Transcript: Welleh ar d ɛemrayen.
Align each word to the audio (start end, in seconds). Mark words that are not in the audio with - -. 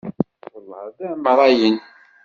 Welleh 0.51 0.79
ar 0.83 0.87
d 0.97 0.99
ɛemrayen. 1.11 1.77